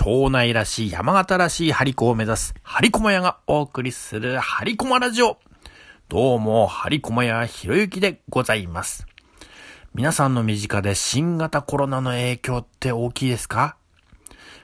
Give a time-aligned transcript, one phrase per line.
[0.00, 5.38] 庄内らしい山形らしいハリコを目指すハリコマ屋がお送りするハリコマラジオ。
[6.08, 9.08] どうも、ハリコマ屋ひろゆきでございます。
[9.94, 13.76] 皆さんの身近で新型コロナの影響って大きいですか？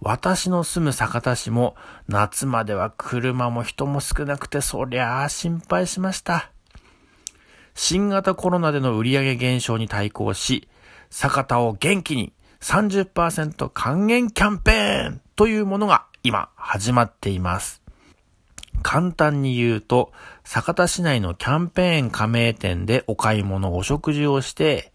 [0.00, 1.74] 私の住む酒田市も
[2.06, 6.52] 夏までは車も人も少なくてそりゃあ心配しました。
[7.74, 10.68] 新型コロナでの売上減少に対抗し、
[11.10, 17.82] 酒田を元気に30%還元キャンペーンというものが今始まっています。
[18.82, 20.12] 簡単に言うと、
[20.44, 24.92] 酒田市内のキャンペーン加盟店でお買い物、お食事をして、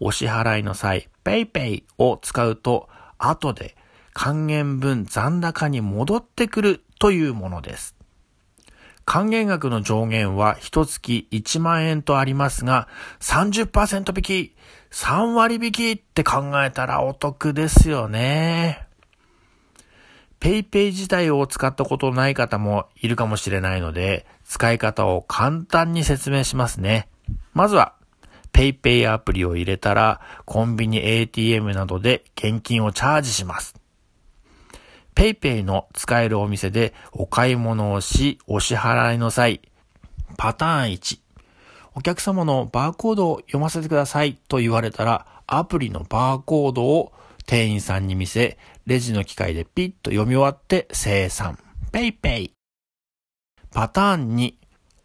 [0.00, 3.76] お支払いの際、PayPay を使うと、後で
[4.12, 7.96] 還元分残高に戻ってくるというものです。
[9.04, 12.88] 還元額の上限は一月1万円とありますが、
[13.20, 14.54] 30%引き、
[14.90, 18.86] 3割引きって考えたらお得ですよね。
[20.38, 27.08] PayPay 自体を使ったことない方もいるかもしれないので、使い方を簡単に説明しますね。
[27.54, 27.94] まずは、
[28.52, 33.81] PayPay アプリを入れたら、コンビニ ATM などで現金をチャージします。
[35.14, 39.60] PayPay の使えるお店でお買い物をし、お支払いの際、
[40.36, 41.20] パターン1、
[41.94, 47.12] お客様のバーコードを読ませてくださいと言われたら、アプリのバーコードを
[47.46, 51.58] 店員さんに見せ、レジの機械でピッと読み終わって生産。
[51.90, 52.52] ペイペイ。
[53.70, 54.54] パターン2、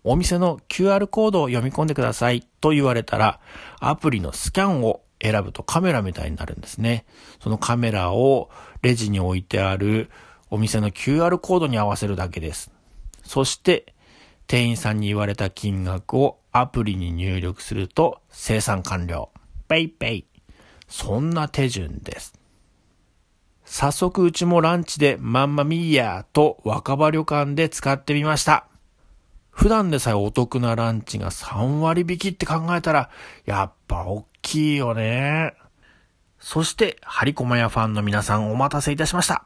[0.04, 3.42] お店の QR コードを読み込んでくださいと言われたら、
[3.80, 7.06] アプリのスキャンを選ぶとカメラみたいになるんですね。
[7.42, 8.50] そのカメラを
[8.82, 10.10] レジに置いてある
[10.50, 12.72] お店の QR コードに合わせるだけです。
[13.24, 13.94] そして、
[14.48, 19.30] 店員さんに言われた金額をアプリに入力すると生産完了。
[19.68, 20.26] ペイペイ。
[20.88, 22.40] そんな手順です。
[23.66, 28.68] 早速うちもランチでマンマミーヤーと若葉旅館で使ってみました。
[29.68, 33.10] 普段でさえお得なランチが3割引きって考えたら、
[33.46, 35.56] やっぱ大きいよね。
[36.40, 39.44] そして、ハリコマヤファンの皆さんお待たせいたしました。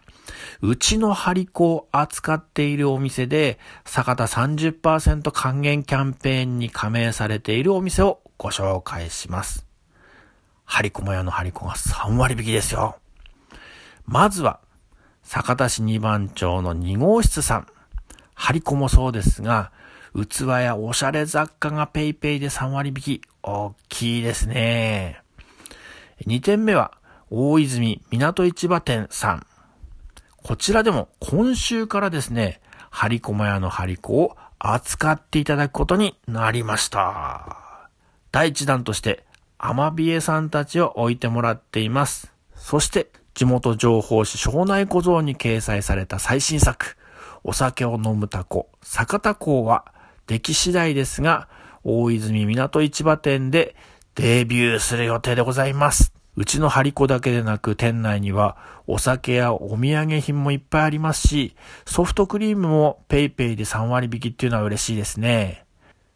[0.62, 9.66] うちのハリコを扱っているお店で、坂田30%還元キャンペーンに加盟されているお店をご紹介します。
[10.66, 13.00] ハリコマヤのハリコが3割引きですよ。
[14.06, 14.60] まずは、
[15.24, 17.68] 坂田市2番町の2号室さん。
[18.36, 19.72] ハリコもそうですが、
[20.16, 23.22] 器やおしゃれ雑貨が paypay で3割引き。
[23.44, 25.22] 大きいですね。
[26.26, 26.92] 2点目は、
[27.30, 29.46] 大泉港市場店さん。
[30.44, 37.90] こちらでも今週からですね、ハリコマ屋のハリコを扱っていただくことになりました。
[38.32, 39.24] 第一弾として、
[39.58, 42.34] アマビエさんたちを置いてもらっています。
[42.56, 46.98] そして、地元情報誌庄内小僧に掲載された最新作、
[47.44, 49.86] お酒を飲むタコ、酒田港は、
[50.28, 51.48] 出来次第ですが、
[51.84, 53.76] 大泉港市場店で
[54.16, 56.14] デビューする予定でございます。
[56.36, 61.56] うちのハリコだけでなく店内にはお酒やお土産品もいっぱいありますし、
[61.86, 65.66] ソフトクリームも PayPay で3割引きっていうのは嬉しいですね。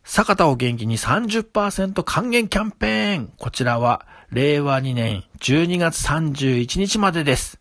[0.04, 3.34] 坂田を元気に30%還元キャンペーン。
[3.38, 7.60] こちらは令和2年12月31日までです。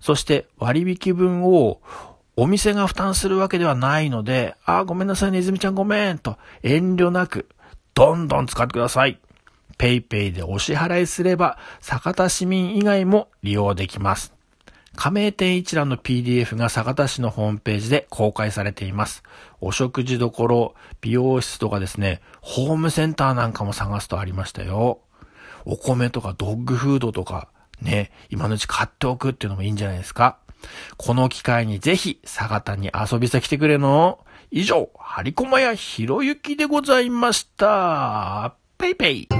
[0.00, 1.80] そして割引分を
[2.40, 7.48] お店が負担するわけではないので、あ、ごめんなさいね、泉ちゃんごめんと遠慮なく
[7.94, 9.18] どんどん使ってください。
[9.76, 14.34] ペイペイでお支払いすれば、酒田市民以外も利用できます。
[14.94, 19.24] 加盟店一覧の PDF が酒田市のホームページで公開されています。
[19.60, 25.00] お食事処、美容室とかですね、ホームセンターなんかも探すとありましたよ。
[25.64, 27.48] お米とかドッグフードとか、
[27.82, 30.38] ね、今のうち買っておくっていうのもいいんじゃないですか。
[30.96, 34.18] この機会にぜひ、佐賀に遊びさ来てくれの。
[34.50, 38.54] 以上、張り駒屋ひろゆきでございました。
[38.78, 39.37] ペイペイ。